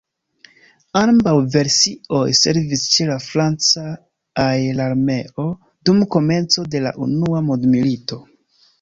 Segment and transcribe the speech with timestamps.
[1.01, 3.85] Ambaŭ versioj servis ĉe la franca
[4.47, 5.49] aerarmeo
[5.87, 8.25] dum komenco de la unua mondmilito.